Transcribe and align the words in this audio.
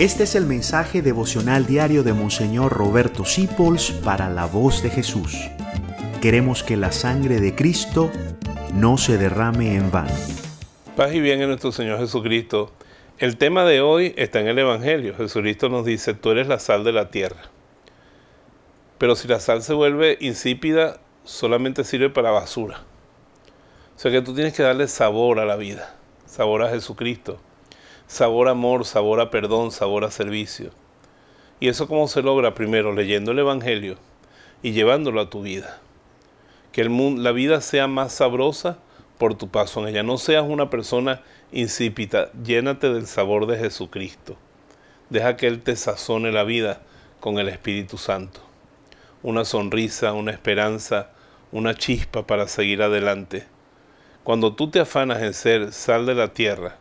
Este 0.00 0.22
es 0.22 0.34
el 0.34 0.46
mensaje 0.46 1.02
devocional 1.02 1.66
diario 1.66 2.02
de 2.02 2.14
Monseñor 2.14 2.72
Roberto 2.72 3.26
Sipols 3.26 3.90
para 3.90 4.30
la 4.30 4.46
voz 4.46 4.82
de 4.82 4.88
Jesús. 4.88 5.36
Queremos 6.22 6.62
que 6.62 6.78
la 6.78 6.90
sangre 6.90 7.38
de 7.38 7.54
Cristo 7.54 8.10
no 8.72 8.96
se 8.96 9.18
derrame 9.18 9.74
en 9.74 9.90
vano. 9.90 10.14
Paz 10.96 11.12
y 11.12 11.20
bien 11.20 11.42
en 11.42 11.48
nuestro 11.48 11.70
Señor 11.70 11.98
Jesucristo. 11.98 12.72
El 13.18 13.36
tema 13.36 13.66
de 13.66 13.82
hoy 13.82 14.14
está 14.16 14.40
en 14.40 14.48
el 14.48 14.58
Evangelio. 14.58 15.14
Jesucristo 15.18 15.68
nos 15.68 15.84
dice, 15.84 16.14
tú 16.14 16.30
eres 16.30 16.48
la 16.48 16.60
sal 16.60 16.82
de 16.82 16.92
la 16.92 17.10
tierra. 17.10 17.50
Pero 18.96 19.14
si 19.14 19.28
la 19.28 19.38
sal 19.38 19.62
se 19.62 19.74
vuelve 19.74 20.16
insípida, 20.22 20.98
solamente 21.24 21.84
sirve 21.84 22.08
para 22.08 22.30
basura. 22.30 22.84
O 23.96 23.98
sea 23.98 24.10
que 24.10 24.22
tú 24.22 24.34
tienes 24.34 24.54
que 24.54 24.62
darle 24.62 24.88
sabor 24.88 25.40
a 25.40 25.44
la 25.44 25.56
vida, 25.56 25.94
sabor 26.24 26.62
a 26.62 26.70
Jesucristo 26.70 27.38
sabor 28.10 28.48
a 28.48 28.50
amor, 28.50 28.84
sabor 28.84 29.20
a 29.20 29.30
perdón, 29.30 29.70
sabor 29.70 30.04
a 30.04 30.10
servicio. 30.10 30.72
¿Y 31.60 31.68
eso 31.68 31.86
cómo 31.86 32.08
se 32.08 32.22
logra? 32.22 32.54
Primero 32.54 32.92
leyendo 32.92 33.30
el 33.30 33.38
Evangelio 33.38 33.98
y 34.64 34.72
llevándolo 34.72 35.20
a 35.20 35.30
tu 35.30 35.42
vida. 35.42 35.78
Que 36.72 36.80
el 36.80 36.90
mundo, 36.90 37.22
la 37.22 37.30
vida 37.30 37.60
sea 37.60 37.86
más 37.86 38.12
sabrosa 38.12 38.78
por 39.16 39.36
tu 39.36 39.48
paso 39.48 39.80
en 39.80 39.88
ella. 39.88 40.02
No 40.02 40.18
seas 40.18 40.44
una 40.44 40.70
persona 40.70 41.22
insípida, 41.52 42.32
llénate 42.32 42.92
del 42.92 43.06
sabor 43.06 43.46
de 43.46 43.58
Jesucristo. 43.58 44.36
Deja 45.08 45.36
que 45.36 45.46
Él 45.46 45.62
te 45.62 45.76
sazone 45.76 46.32
la 46.32 46.42
vida 46.42 46.82
con 47.20 47.38
el 47.38 47.48
Espíritu 47.48 47.96
Santo. 47.96 48.40
Una 49.22 49.44
sonrisa, 49.44 50.14
una 50.14 50.32
esperanza, 50.32 51.10
una 51.52 51.76
chispa 51.76 52.26
para 52.26 52.48
seguir 52.48 52.82
adelante. 52.82 53.46
Cuando 54.24 54.52
tú 54.54 54.68
te 54.68 54.80
afanas 54.80 55.22
en 55.22 55.32
ser 55.32 55.72
sal 55.72 56.06
de 56.06 56.16
la 56.16 56.32
tierra, 56.32 56.76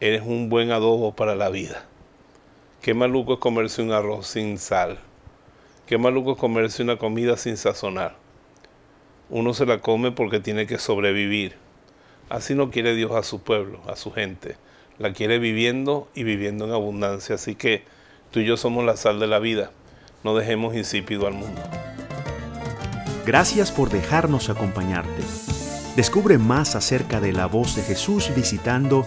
eres 0.00 0.22
un 0.24 0.48
buen 0.48 0.72
adobo 0.72 1.14
para 1.14 1.34
la 1.34 1.50
vida. 1.50 1.84
Qué 2.80 2.94
maluco 2.94 3.34
es 3.34 3.38
comerse 3.38 3.82
un 3.82 3.92
arroz 3.92 4.26
sin 4.26 4.58
sal. 4.58 4.98
Qué 5.86 5.98
maluco 5.98 6.32
es 6.32 6.38
comerse 6.38 6.82
una 6.82 6.96
comida 6.96 7.36
sin 7.36 7.58
sazonar. 7.58 8.16
Uno 9.28 9.52
se 9.52 9.66
la 9.66 9.80
come 9.80 10.10
porque 10.10 10.40
tiene 10.40 10.66
que 10.66 10.78
sobrevivir. 10.78 11.56
Así 12.30 12.54
no 12.54 12.70
quiere 12.70 12.94
Dios 12.94 13.12
a 13.12 13.22
su 13.22 13.42
pueblo, 13.42 13.80
a 13.86 13.96
su 13.96 14.10
gente. 14.10 14.56
La 14.98 15.12
quiere 15.12 15.38
viviendo 15.38 16.08
y 16.14 16.24
viviendo 16.24 16.64
en 16.64 16.72
abundancia. 16.72 17.34
Así 17.34 17.54
que 17.54 17.84
tú 18.30 18.40
y 18.40 18.46
yo 18.46 18.56
somos 18.56 18.84
la 18.86 18.96
sal 18.96 19.20
de 19.20 19.26
la 19.26 19.38
vida. 19.38 19.70
No 20.24 20.34
dejemos 20.34 20.74
insípido 20.74 21.26
al 21.26 21.34
mundo. 21.34 21.60
Gracias 23.26 23.70
por 23.70 23.90
dejarnos 23.90 24.48
acompañarte. 24.48 25.22
Descubre 25.94 26.38
más 26.38 26.74
acerca 26.74 27.20
de 27.20 27.32
la 27.32 27.46
voz 27.46 27.76
de 27.76 27.82
Jesús 27.82 28.30
visitando 28.34 29.06